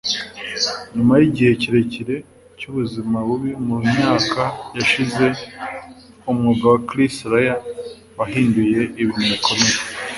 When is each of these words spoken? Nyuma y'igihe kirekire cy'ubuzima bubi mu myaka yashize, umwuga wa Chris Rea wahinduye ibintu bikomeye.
Nyuma 0.95 1.13
y'igihe 1.21 1.51
kirekire 1.61 2.15
cy'ubuzima 2.57 3.17
bubi 3.27 3.51
mu 3.65 3.75
myaka 3.91 4.43
yashize, 4.77 5.25
umwuga 6.31 6.65
wa 6.71 6.79
Chris 6.87 7.15
Rea 7.31 7.55
wahinduye 8.17 8.79
ibintu 9.01 9.25
bikomeye. 9.33 9.77